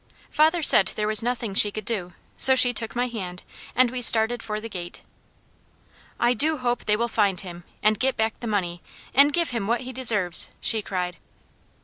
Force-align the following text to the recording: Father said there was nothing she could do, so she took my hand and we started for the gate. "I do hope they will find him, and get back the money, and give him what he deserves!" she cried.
Father 0.31 0.63
said 0.63 0.93
there 0.95 1.05
was 1.07 1.21
nothing 1.21 1.53
she 1.53 1.69
could 1.69 1.85
do, 1.85 2.13
so 2.35 2.55
she 2.55 2.73
took 2.73 2.95
my 2.95 3.05
hand 3.05 3.43
and 3.75 3.91
we 3.91 4.01
started 4.01 4.41
for 4.41 4.59
the 4.59 4.67
gate. 4.67 5.03
"I 6.19 6.33
do 6.33 6.57
hope 6.57 6.85
they 6.85 6.97
will 6.97 7.07
find 7.07 7.39
him, 7.39 7.65
and 7.83 7.99
get 7.99 8.17
back 8.17 8.39
the 8.39 8.47
money, 8.47 8.81
and 9.13 9.31
give 9.31 9.51
him 9.51 9.67
what 9.67 9.81
he 9.81 9.93
deserves!" 9.93 10.49
she 10.59 10.81
cried. 10.81 11.17